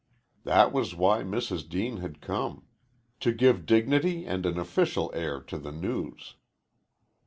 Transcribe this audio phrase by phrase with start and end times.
[0.45, 1.69] That was why Mrs.
[1.69, 2.65] Deane had come
[3.19, 6.37] to give dignity and an official air to the news.